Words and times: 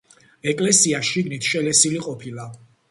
ეკლესია 0.53 1.03
შიგნით 1.11 1.53
შელესილი 1.53 2.05
ყოფილა. 2.09 2.53